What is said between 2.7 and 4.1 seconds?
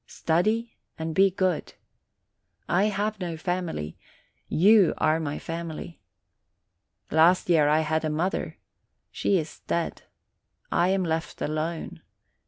have no family;